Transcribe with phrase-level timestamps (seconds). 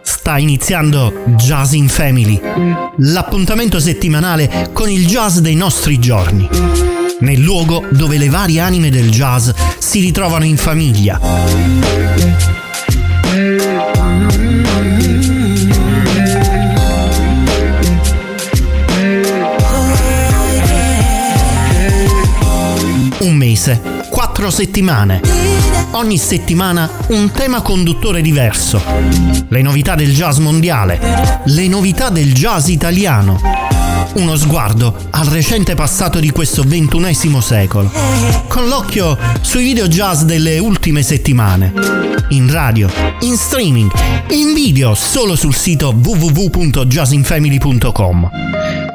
[0.00, 2.40] Sta iniziando Jazz in Family,
[2.96, 6.48] l'appuntamento settimanale con il jazz dei nostri giorni,
[7.20, 12.09] nel luogo dove le varie anime del jazz si ritrovano in famiglia.
[23.70, 25.20] Mese, quattro settimane.
[25.92, 28.82] Ogni settimana un tema conduttore diverso.
[29.48, 30.98] Le novità del jazz mondiale,
[31.44, 33.40] le novità del jazz italiano.
[34.14, 37.92] Uno sguardo al recente passato di questo ventunesimo secolo,
[38.48, 41.72] con l'occhio sui video jazz delle ultime settimane.
[42.30, 42.90] In radio,
[43.20, 43.88] in streaming,
[44.30, 48.30] in video solo sul sito www.jazzinfamily.com.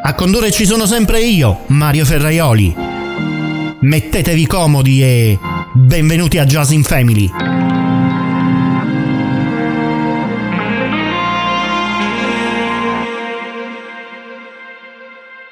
[0.03, 2.95] A condurre ci sono sempre io, Mario Ferraioli
[3.85, 5.38] mettetevi comodi e
[5.73, 7.30] benvenuti a Jazz in Family.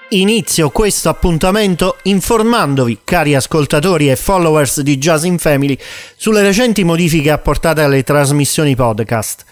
[0.10, 5.78] Inizio questo appuntamento informandovi, cari ascoltatori e followers di Jazz in Family,
[6.16, 9.46] sulle recenti modifiche apportate alle trasmissioni podcast.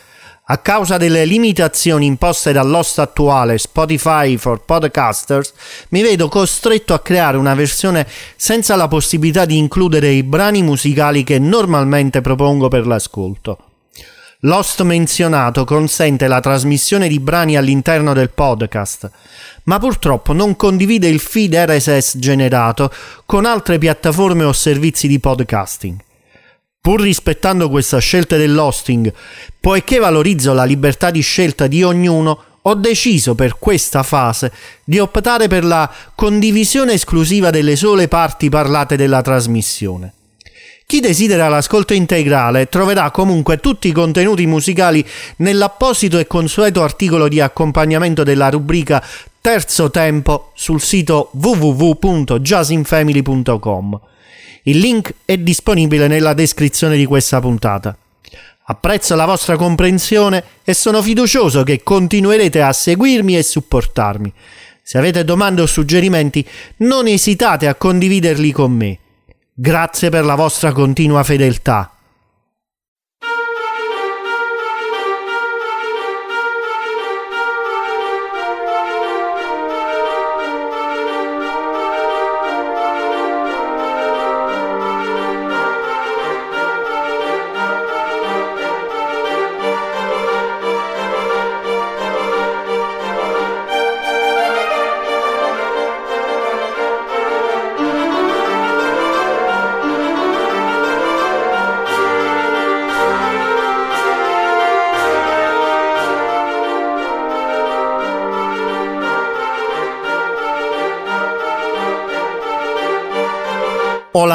[0.52, 5.54] A causa delle limitazioni imposte dall'host attuale Spotify for Podcasters,
[5.92, 11.24] mi vedo costretto a creare una versione senza la possibilità di includere i brani musicali
[11.24, 13.60] che normalmente propongo per l'ascolto.
[14.42, 19.10] L'host menzionato consente la trasmissione di brani all'interno del podcast,
[19.64, 22.92] ma purtroppo non condivide il feed RSS generato
[23.26, 26.10] con altre piattaforme o servizi di podcasting.
[26.82, 29.14] Pur rispettando questa scelta dell'hosting,
[29.60, 34.52] poiché valorizzo la libertà di scelta di ognuno, ho deciso per questa fase
[34.84, 40.14] di optare per la condivisione esclusiva delle sole parti parlate della trasmissione.
[40.88, 45.06] Chi desidera l'ascolto integrale troverà comunque tutti i contenuti musicali
[45.38, 49.02] nell'apposito e consueto articolo di accompagnamento della rubrica
[49.42, 54.00] Terzo Tempo sul sito www.jazzinfamily.com
[54.64, 57.98] il link è disponibile nella descrizione di questa puntata.
[58.66, 64.32] Apprezzo la vostra comprensione e sono fiducioso che continuerete a seguirmi e supportarmi.
[64.84, 66.48] Se avete domande o suggerimenti,
[66.78, 69.00] non esitate a condividerli con me.
[69.54, 71.92] Grazie per la vostra continua fedeltà.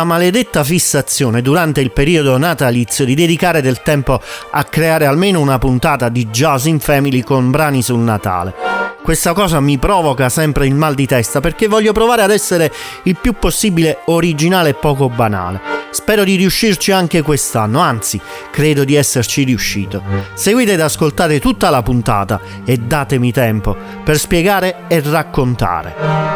[0.06, 4.18] Maledetta fissazione durante il periodo natalizio di dedicare del tempo
[4.52, 8.54] a creare almeno una puntata di Jazz in Family con brani sul Natale.
[9.02, 12.72] Questa cosa mi provoca sempre il mal di testa perché voglio provare ad essere
[13.02, 15.75] il più possibile originale e poco banale.
[15.96, 18.20] Spero di riuscirci anche quest'anno, anzi,
[18.50, 20.02] credo di esserci riuscito.
[20.34, 23.74] Seguite ed ascoltate tutta la puntata e datemi tempo
[24.04, 26.34] per spiegare e raccontare.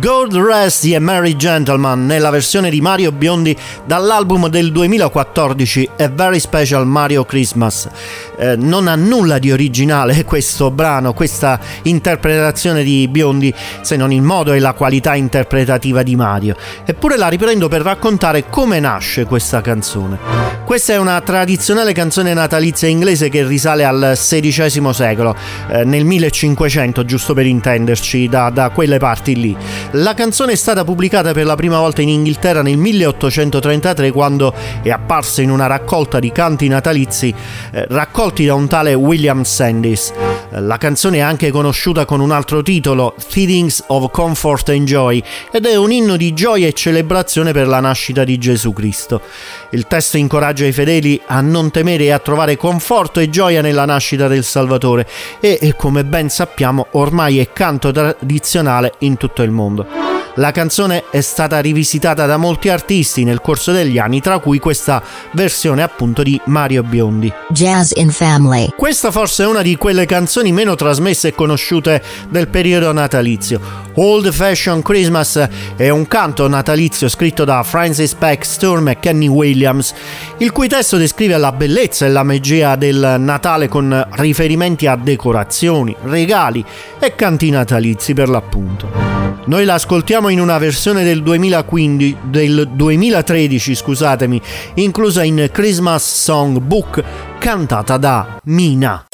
[0.00, 6.40] Gold Rest e Merry Gentleman nella versione di Mario Biondi dall'album del 2014 A Very
[6.40, 7.88] Special Mario Christmas.
[8.36, 14.22] Eh, non ha nulla di originale questo brano, questa interpretazione di Biondi, se non il
[14.22, 16.56] modo e la qualità interpretativa di Mario.
[16.84, 20.18] Eppure la riprendo per raccontare come nasce questa canzone.
[20.64, 25.36] Questa è una tradizionale canzone natalizia inglese che risale al XVI secolo,
[25.70, 29.56] eh, nel 1500 giusto per intenderci, da, da quelle parti lì.
[29.92, 34.90] La canzone è stata pubblicata per la prima volta in Inghilterra nel 1833 quando è
[34.90, 37.34] apparsa in una raccolta di canti natalizi
[37.72, 40.31] eh, raccolti da un tale William Sandys.
[40.56, 45.64] La canzone è anche conosciuta con un altro titolo, Feelings of Comfort and Joy, ed
[45.64, 49.22] è un inno di gioia e celebrazione per la nascita di Gesù Cristo.
[49.70, 53.86] Il testo incoraggia i fedeli a non temere e a trovare conforto e gioia nella
[53.86, 55.08] nascita del Salvatore
[55.40, 60.11] e, come ben sappiamo, ormai è canto tradizionale in tutto il mondo.
[60.36, 65.02] La canzone è stata rivisitata da molti artisti nel corso degli anni, tra cui questa
[65.32, 67.30] versione appunto di Mario Biondi.
[67.50, 68.70] Jazz in Family.
[68.74, 73.60] Questa forse è una di quelle canzoni meno trasmesse e conosciute del periodo natalizio.
[73.96, 79.92] Old Fashion Christmas è un canto natalizio scritto da Francis Peck Sturm e Kenny Williams,
[80.38, 85.94] il cui testo descrive la bellezza e la magia del Natale con riferimenti a decorazioni,
[86.04, 86.64] regali
[86.98, 89.32] e canti natalizi per l'appunto.
[89.44, 89.78] Noi la
[90.22, 94.40] ascoltiamo in una versione del 2015, del 2013, scusatemi,
[94.74, 97.02] inclusa in Christmas Song Book,
[97.38, 99.04] cantata da Mina.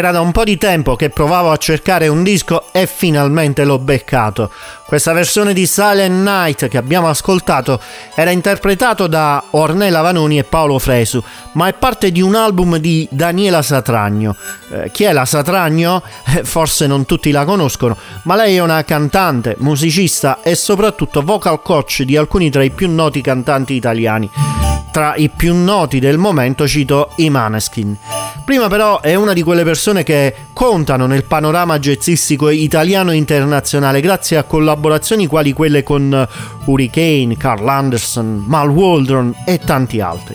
[0.00, 3.78] Era da un po' di tempo che provavo a cercare un disco e finalmente l'ho
[3.78, 4.50] beccato.
[4.86, 7.78] Questa versione di Silent Night che abbiamo ascoltato
[8.14, 13.06] era interpretato da Ornella Vanoni e Paolo Fresu, ma è parte di un album di
[13.10, 14.36] Daniela Satragno.
[14.72, 16.02] Eh, chi è la Satragno?
[16.34, 21.60] Eh, forse non tutti la conoscono, ma lei è una cantante, musicista e soprattutto vocal
[21.60, 24.30] coach di alcuni tra i più noti cantanti italiani.
[24.92, 27.96] Tra i più noti del momento cito i Maneskin.
[28.44, 34.00] Prima però è una di quelle persone che contano nel panorama jazzistico italiano e internazionale
[34.00, 36.26] grazie a collaborazioni quali quelle con
[36.64, 40.34] Hurricane, Carl Anderson, Mal Waldron e tanti altri.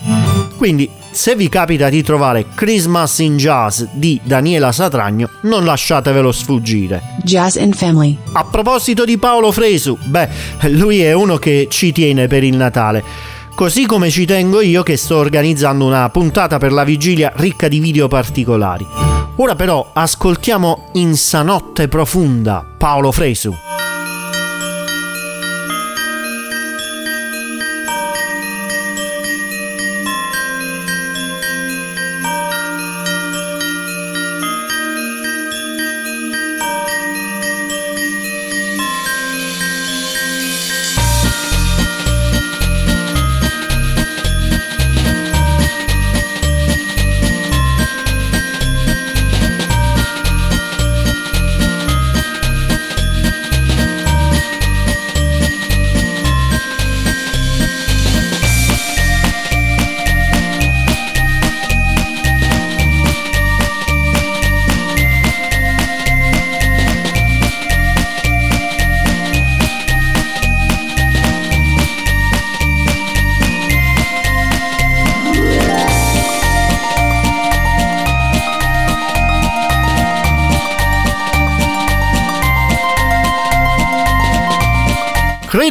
[0.55, 7.01] Quindi se vi capita di trovare Christmas in Jazz di Daniela Satragno, non lasciatevelo sfuggire.
[7.23, 8.17] Jazz and Family.
[8.33, 10.29] A proposito di Paolo Fresu, beh,
[10.69, 13.33] lui è uno che ci tiene per il Natale.
[13.55, 17.79] Così come ci tengo io che sto organizzando una puntata per la vigilia ricca di
[17.79, 18.85] video particolari.
[19.37, 23.64] Ora però ascoltiamo In Sanotte Profunda Paolo Fresu.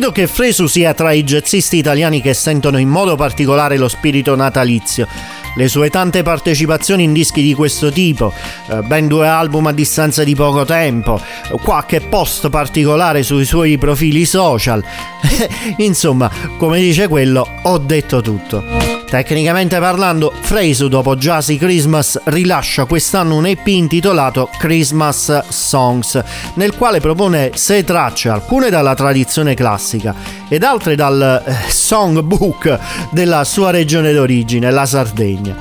[0.04, 4.36] Credo che Fresu sia tra i jazzisti italiani che sentono in modo particolare lo spirito
[4.36, 5.08] natalizio.
[5.56, 8.30] Le sue tante partecipazioni in dischi di questo tipo,
[8.68, 11.18] eh, ben due album a distanza di poco tempo,
[11.62, 14.84] qualche post particolare sui suoi profili social.
[15.78, 18.93] Insomma, come dice quello, ho detto tutto.
[19.14, 26.20] Tecnicamente parlando, Fresu dopo Jazzy Christmas rilascia quest'anno un EP intitolato Christmas Songs,
[26.54, 30.16] nel quale propone sei tracce, alcune dalla tradizione classica
[30.48, 32.76] ed altre dal eh, songbook
[33.12, 35.54] della sua regione d'origine, la Sardegna.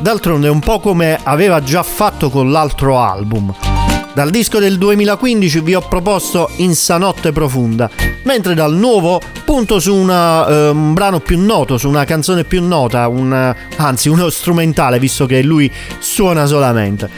[0.00, 3.85] D'altronde è un po' come aveva già fatto con l'altro album.
[4.16, 7.90] Dal disco del 2015 vi ho proposto Insanotte Profunda,
[8.22, 12.62] mentre dal nuovo punto su una, uh, un brano più noto, su una canzone più
[12.62, 17.10] nota, un, anzi uno strumentale visto che lui suona solamente.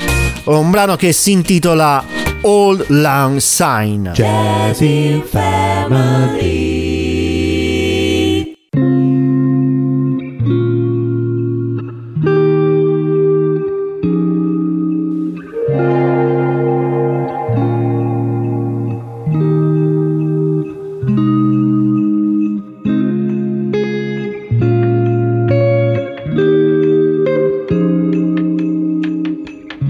[0.46, 2.04] Un brano che si intitola
[2.40, 4.08] Old Lang Sign.
[4.08, 6.57] Jazz in Family.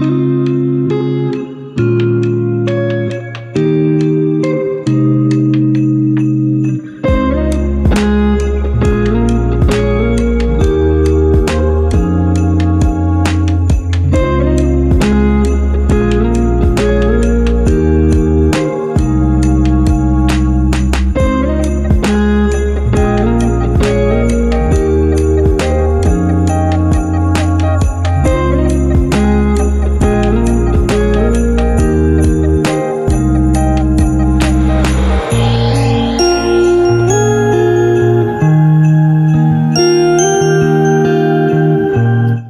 [0.09, 0.68] Música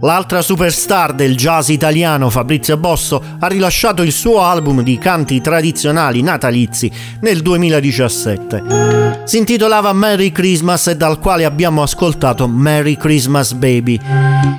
[0.10, 6.24] L'altra superstar del jazz italiano, Fabrizio Bosso, ha rilasciato il suo album di canti tradizionali
[6.24, 9.20] natalizi nel 2017.
[9.26, 14.00] Si intitolava Merry Christmas e dal quale abbiamo ascoltato Merry Christmas Baby.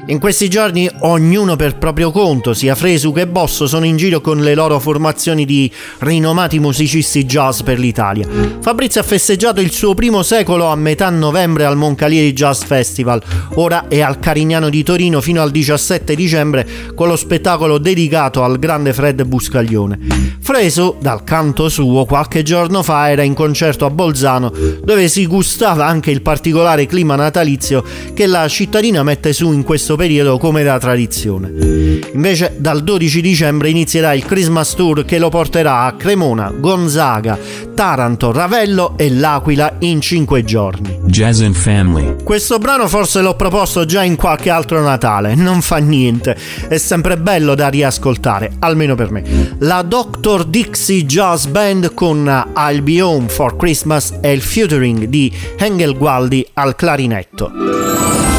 [0.07, 4.41] In questi giorni ognuno per proprio conto, sia Fresu che Bosso, sono in giro con
[4.41, 8.27] le loro formazioni di rinomati musicisti jazz per l'Italia.
[8.61, 13.21] Fabrizio ha festeggiato il suo primo secolo a metà novembre al Moncalieri Jazz Festival,
[13.55, 18.59] ora è al Carignano di Torino fino al 17 dicembre con lo spettacolo dedicato al
[18.59, 19.99] grande Fred Buscaglione.
[20.41, 25.87] Fresu, dal canto suo, qualche giorno fa era in concerto a Bolzano dove si gustava
[25.87, 30.79] anche il particolare clima natalizio che la cittadina mette su in questo periodo come da
[30.79, 31.53] tradizione.
[32.13, 37.39] Invece dal 12 dicembre inizierà il Christmas Tour che lo porterà a Cremona, Gonzaga,
[37.75, 40.99] Taranto, Ravello e L'Aquila in 5 giorni.
[41.05, 42.17] Jazz and Family.
[42.23, 46.37] Questo brano forse l'ho proposto già in qualche altro Natale, non fa niente,
[46.69, 49.57] è sempre bello da riascoltare, almeno per me.
[49.59, 50.45] La Dr.
[50.45, 56.47] Dixie Jazz Band con I'll Be Home for Christmas e il featuring di Engel Gualdi
[56.55, 58.30] al clarinetto.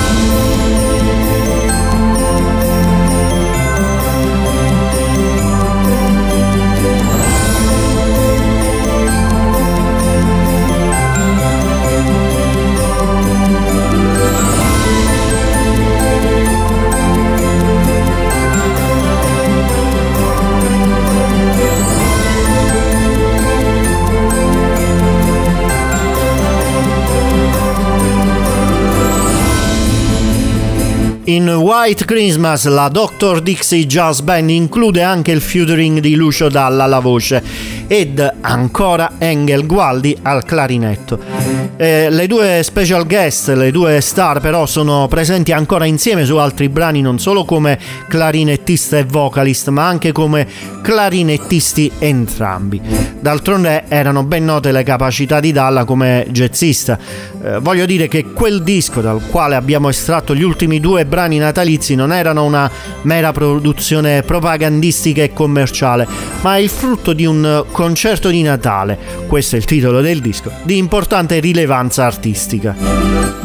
[31.32, 33.42] In White Christmas la Dr.
[33.42, 37.42] Dixie Jazz Band include anche il featuring di Lucio Dalla alla voce
[37.88, 41.41] ed ancora Engel Gualdi al clarinetto.
[41.82, 46.70] Eh, le due special guest, le due star però sono presenti ancora insieme su altri
[46.70, 50.48] brani non solo come clarinettista e vocalist ma anche come
[50.84, 52.80] clarinettisti entrambi.
[53.20, 57.00] D'altronde erano ben note le capacità di Dalla come jazzista.
[57.44, 61.96] Eh, voglio dire che quel disco dal quale abbiamo estratto gli ultimi due brani natalizi
[61.96, 62.70] non erano una
[63.02, 66.08] mera produzione propagandistica e commerciale,
[66.42, 70.78] ma il frutto di un concerto di Natale, questo è il titolo del disco, di
[70.78, 72.74] importante rilevanza artistica.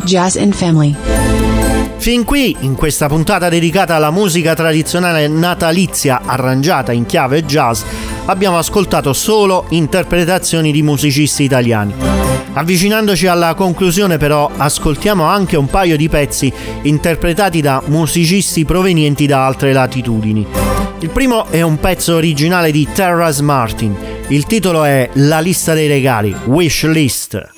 [0.04, 0.94] Jazz and Family.
[1.96, 7.82] Fin qui, in questa puntata dedicata alla musica tradizionale natalizia arrangiata in chiave jazz,
[8.26, 11.94] abbiamo ascoltato solo interpretazioni di musicisti italiani.
[12.52, 19.44] Avvicinandoci alla conclusione però ascoltiamo anche un paio di pezzi interpretati da musicisti provenienti da
[19.44, 20.46] altre latitudini.
[21.00, 23.94] Il primo è un pezzo originale di Terrace Martin.
[24.28, 27.54] Il titolo è La lista dei regali, Wish List.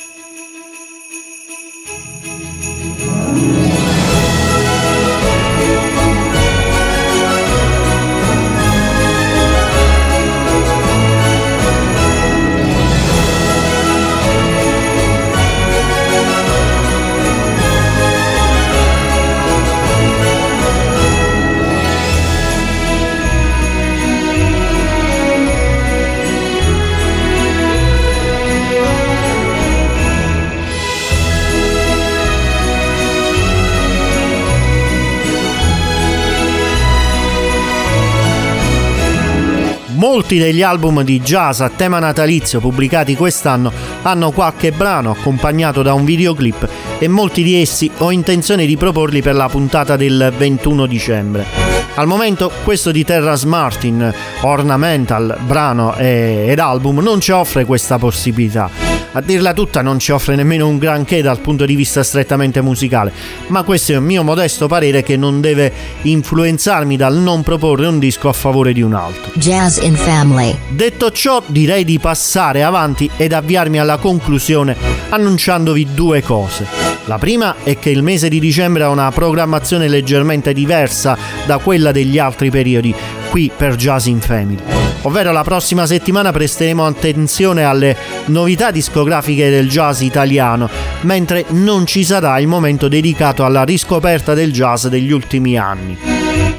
[40.18, 43.70] Molti degli album di jazz a tema natalizio pubblicati quest'anno
[44.02, 49.22] hanno qualche brano accompagnato da un videoclip e molti di essi ho intenzione di proporli
[49.22, 51.46] per la puntata del 21 dicembre.
[51.94, 58.87] Al momento questo di Terrace Martin, Ornamental, brano ed album, non ci offre questa possibilità
[59.12, 63.12] a dirla tutta non ci offre nemmeno un granché dal punto di vista strettamente musicale,
[63.48, 65.72] ma questo è un mio modesto parere che non deve
[66.02, 69.32] influenzarmi dal non proporre un disco a favore di un altro.
[69.34, 70.56] Jazz in Family.
[70.68, 74.76] Detto ciò, direi di passare avanti ed avviarmi alla conclusione
[75.08, 76.66] annunciandovi due cose.
[77.04, 81.90] La prima è che il mese di dicembre ha una programmazione leggermente diversa da quella
[81.90, 82.94] degli altri periodi,
[83.30, 84.62] qui per Jazz in Family.
[85.02, 90.68] Ovvero la prossima settimana presteremo attenzione alle novità discografiche del jazz italiano,
[91.02, 96.17] mentre non ci sarà il momento dedicato alla riscoperta del jazz degli ultimi anni.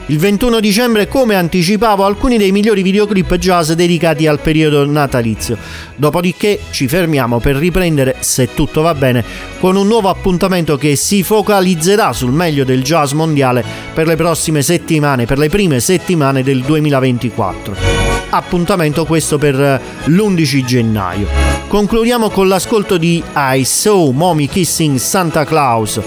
[0.10, 5.56] Il 21 dicembre, come anticipavo, alcuni dei migliori videoclip jazz dedicati al periodo natalizio.
[5.96, 9.24] Dopodiché ci fermiamo per riprendere, se tutto va bene,
[9.60, 13.63] con un nuovo appuntamento che si focalizzerà sul meglio del jazz mondiale
[13.94, 18.09] per le prossime settimane, per le prime settimane del 2024.
[18.31, 21.27] Appuntamento questo per l'11 gennaio.
[21.67, 26.00] Concludiamo con l'ascolto di I Saw Mommy Kissing Santa Claus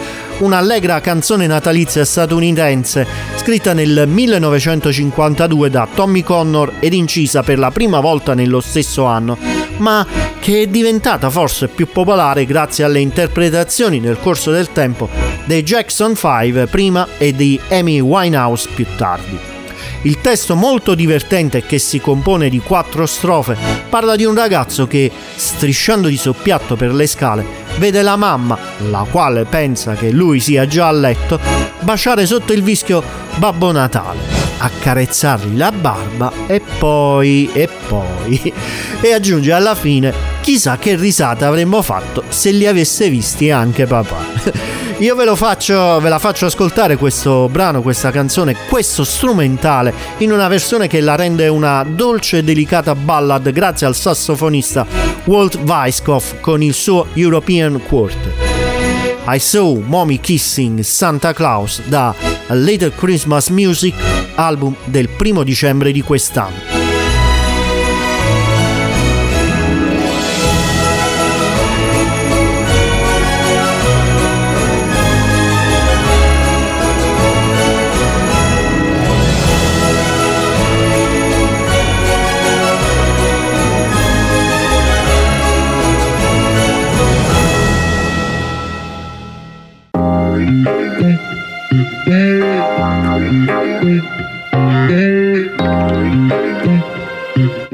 [0.42, 8.00] un'allegra canzone natalizia statunitense scritta nel 1952 da Tommy Connor ed incisa per la prima
[8.00, 9.38] volta nello stesso anno,
[9.78, 10.04] ma
[10.40, 15.08] che è diventata forse più popolare grazie alle interpretazioni nel corso del tempo
[15.44, 19.51] dei Jackson 5 prima e di Amy Winehouse più tardi.
[20.04, 23.56] Il testo molto divertente che si compone di quattro strofe
[23.88, 27.44] parla di un ragazzo che, strisciando di soppiatto per le scale,
[27.78, 28.58] vede la mamma,
[28.90, 31.38] la quale pensa che lui sia già a letto,
[31.80, 33.00] baciare sotto il vischio
[33.36, 34.18] Babbo Natale,
[34.58, 38.52] accarezzargli la barba e poi, e poi,
[39.00, 44.16] e aggiunge alla fine, chissà che risata avremmo fatto se li avesse visti anche papà.
[44.98, 50.48] Io ve faccio, ve la faccio ascoltare questo brano, questa canzone, questo strumentale in una
[50.48, 54.84] versione che la rende una dolce e delicata ballad grazie al sassofonista
[55.24, 58.32] Walt Weiskopf con il suo European Quartet.
[59.26, 62.12] I Saw Mommy Kissing Santa Claus da
[62.48, 63.94] A Little Christmas Music,
[64.34, 66.71] album del primo dicembre di quest'anno.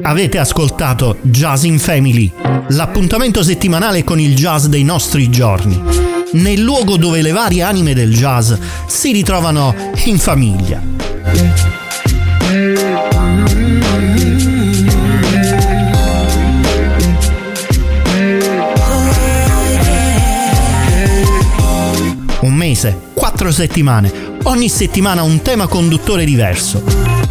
[0.09, 2.31] Avete ascoltato Jazz in Family,
[2.69, 5.79] l'appuntamento settimanale con il jazz dei nostri giorni,
[6.31, 8.51] nel luogo dove le varie anime del jazz
[8.87, 9.75] si ritrovano
[10.05, 10.81] in famiglia.
[22.39, 26.83] Un mese, quattro settimane, ogni settimana un tema conduttore diverso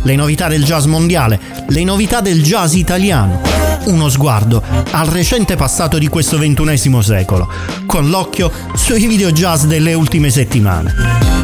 [0.03, 3.41] le novità del jazz mondiale, le novità del jazz italiano.
[3.85, 7.49] Uno sguardo al recente passato di questo ventunesimo secolo,
[7.87, 10.95] con l'occhio sui video jazz delle ultime settimane.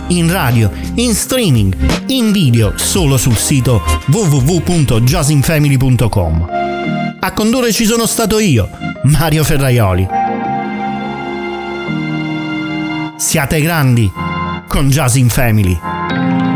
[0.09, 6.49] In radio, in streaming, in video solo sul sito www.jazzinfamily.com.
[7.21, 8.69] A condurre ci sono stato io,
[9.05, 10.07] Mario Ferraioli.
[13.17, 14.34] Siate grandi
[14.75, 16.54] con Jazz in Family.